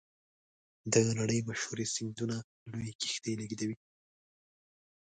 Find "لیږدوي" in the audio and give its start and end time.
3.39-3.77